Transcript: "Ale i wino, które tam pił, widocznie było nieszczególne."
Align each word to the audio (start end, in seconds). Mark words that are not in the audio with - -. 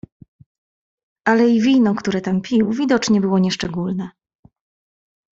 "Ale 1.25 1.49
i 1.49 1.61
wino, 1.61 1.95
które 1.95 2.21
tam 2.21 2.41
pił, 2.41 2.71
widocznie 2.71 3.21
było 3.21 3.39
nieszczególne." 3.39 4.09